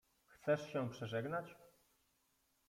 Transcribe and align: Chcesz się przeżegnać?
Chcesz 0.29 0.67
się 0.67 0.89
przeżegnać? 0.89 1.55